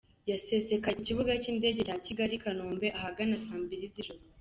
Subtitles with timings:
[0.31, 4.21] Yasesekaye ku Kibuga cy’Indege cya Kigali i Kanombe ahagana saa mbili z’ijoro.